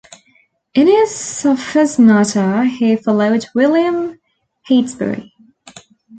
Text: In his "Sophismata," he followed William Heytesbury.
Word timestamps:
In 0.73 0.87
his 0.87 1.11
"Sophismata," 1.11 2.67
he 2.67 2.95
followed 2.95 3.45
William 3.53 4.19
Heytesbury. 4.67 5.31